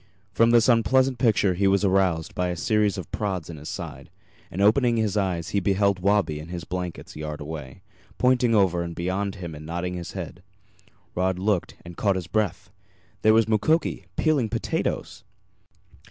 [0.33, 4.09] From this unpleasant picture he was aroused by a series of prods in his side,
[4.49, 7.83] and opening his eyes he beheld Wabi in his blankets a yard away,
[8.17, 10.41] pointing over and beyond him and nodding his head.
[11.13, 12.71] Rod looked, and caught his breath.
[13.21, 15.23] There was Mukoki peeling potatoes!